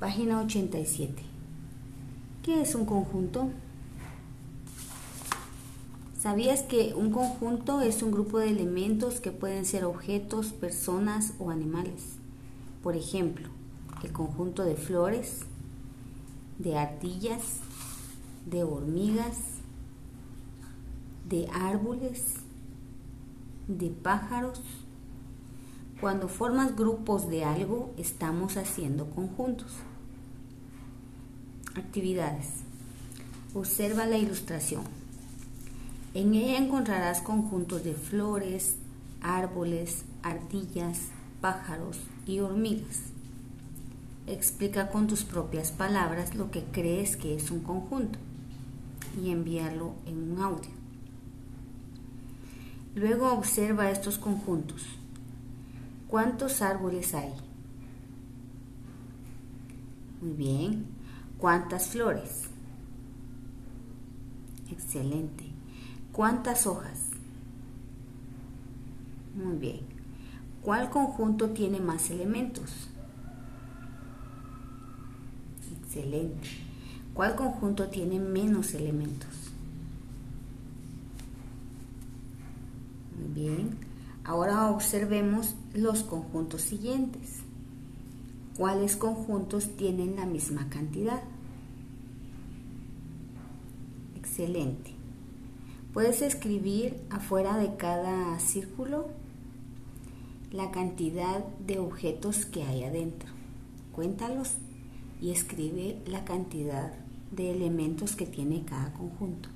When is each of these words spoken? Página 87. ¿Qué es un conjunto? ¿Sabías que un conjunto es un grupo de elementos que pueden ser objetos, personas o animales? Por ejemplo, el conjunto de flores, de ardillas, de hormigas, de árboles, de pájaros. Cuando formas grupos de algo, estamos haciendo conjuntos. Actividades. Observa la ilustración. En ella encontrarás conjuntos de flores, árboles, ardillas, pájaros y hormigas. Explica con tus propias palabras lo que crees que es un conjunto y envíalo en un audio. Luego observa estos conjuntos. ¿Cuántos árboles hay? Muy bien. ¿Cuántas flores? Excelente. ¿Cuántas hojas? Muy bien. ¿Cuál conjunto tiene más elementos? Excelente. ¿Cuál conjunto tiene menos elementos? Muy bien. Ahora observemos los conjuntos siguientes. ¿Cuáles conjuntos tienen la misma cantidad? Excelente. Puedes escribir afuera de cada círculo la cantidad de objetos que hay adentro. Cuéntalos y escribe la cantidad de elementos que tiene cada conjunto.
Página 0.00 0.40
87. 0.40 1.20
¿Qué 2.44 2.62
es 2.62 2.76
un 2.76 2.84
conjunto? 2.84 3.50
¿Sabías 6.20 6.62
que 6.62 6.94
un 6.94 7.10
conjunto 7.10 7.80
es 7.80 8.04
un 8.04 8.12
grupo 8.12 8.38
de 8.38 8.48
elementos 8.48 9.18
que 9.18 9.32
pueden 9.32 9.64
ser 9.64 9.84
objetos, 9.84 10.52
personas 10.52 11.32
o 11.40 11.50
animales? 11.50 12.12
Por 12.80 12.94
ejemplo, 12.94 13.48
el 14.04 14.12
conjunto 14.12 14.64
de 14.64 14.76
flores, 14.76 15.40
de 16.60 16.78
ardillas, 16.78 17.58
de 18.46 18.62
hormigas, 18.62 19.38
de 21.28 21.48
árboles, 21.52 22.34
de 23.66 23.90
pájaros. 23.90 24.60
Cuando 26.00 26.28
formas 26.28 26.76
grupos 26.76 27.28
de 27.28 27.44
algo, 27.44 27.92
estamos 27.98 28.56
haciendo 28.56 29.10
conjuntos. 29.10 29.72
Actividades. 31.74 32.46
Observa 33.52 34.06
la 34.06 34.16
ilustración. 34.16 34.84
En 36.14 36.34
ella 36.34 36.58
encontrarás 36.58 37.20
conjuntos 37.20 37.82
de 37.82 37.94
flores, 37.94 38.76
árboles, 39.22 40.04
ardillas, 40.22 40.98
pájaros 41.40 41.98
y 42.28 42.38
hormigas. 42.38 43.00
Explica 44.28 44.90
con 44.90 45.08
tus 45.08 45.24
propias 45.24 45.72
palabras 45.72 46.36
lo 46.36 46.52
que 46.52 46.62
crees 46.62 47.16
que 47.16 47.34
es 47.34 47.50
un 47.50 47.60
conjunto 47.60 48.20
y 49.20 49.30
envíalo 49.30 49.94
en 50.06 50.32
un 50.32 50.40
audio. 50.40 50.70
Luego 52.94 53.32
observa 53.32 53.90
estos 53.90 54.16
conjuntos. 54.16 54.86
¿Cuántos 56.08 56.62
árboles 56.62 57.14
hay? 57.14 57.32
Muy 60.22 60.32
bien. 60.32 60.86
¿Cuántas 61.36 61.88
flores? 61.88 62.48
Excelente. 64.70 65.44
¿Cuántas 66.12 66.66
hojas? 66.66 67.10
Muy 69.36 69.56
bien. 69.56 69.80
¿Cuál 70.62 70.90
conjunto 70.90 71.50
tiene 71.50 71.78
más 71.78 72.10
elementos? 72.10 72.88
Excelente. 75.82 76.48
¿Cuál 77.14 77.36
conjunto 77.36 77.88
tiene 77.88 78.18
menos 78.18 78.74
elementos? 78.74 79.50
Muy 83.18 83.28
bien. 83.34 83.87
Ahora 84.24 84.70
observemos 84.70 85.54
los 85.74 86.02
conjuntos 86.02 86.62
siguientes. 86.62 87.40
¿Cuáles 88.56 88.96
conjuntos 88.96 89.76
tienen 89.76 90.16
la 90.16 90.26
misma 90.26 90.68
cantidad? 90.68 91.22
Excelente. 94.16 94.92
Puedes 95.92 96.22
escribir 96.22 97.00
afuera 97.10 97.56
de 97.56 97.76
cada 97.76 98.38
círculo 98.40 99.08
la 100.52 100.70
cantidad 100.70 101.44
de 101.66 101.78
objetos 101.78 102.46
que 102.46 102.62
hay 102.62 102.84
adentro. 102.84 103.30
Cuéntalos 103.92 104.54
y 105.20 105.30
escribe 105.30 106.00
la 106.06 106.24
cantidad 106.24 106.92
de 107.30 107.50
elementos 107.50 108.16
que 108.16 108.26
tiene 108.26 108.64
cada 108.64 108.92
conjunto. 108.92 109.48